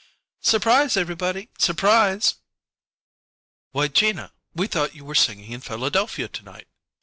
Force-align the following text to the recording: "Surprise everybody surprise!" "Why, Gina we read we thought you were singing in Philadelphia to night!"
"Surprise 0.41 0.97
everybody 0.97 1.47
surprise!" 1.59 2.37
"Why, 3.71 3.87
Gina 3.87 4.31
we 4.55 4.61
read 4.61 4.61
we 4.61 4.67
thought 4.67 4.95
you 4.95 5.05
were 5.05 5.13
singing 5.13 5.51
in 5.51 5.61
Philadelphia 5.61 6.27
to 6.27 6.41
night!" 6.41 6.67